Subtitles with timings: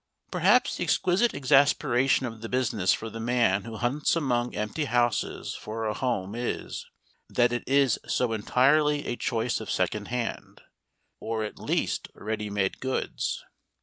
[0.31, 5.53] Perhaps the exquisite exasperation of the business for the man who hunts among empty houses
[5.53, 6.87] for a home is,
[7.29, 10.61] that it is so entirely a choice of second hand,
[11.19, 13.43] or at least ready made goods.